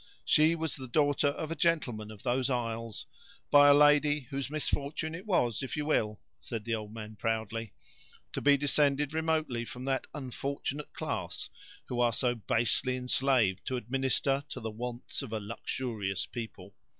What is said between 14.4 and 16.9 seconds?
to the wants of a luxurious people.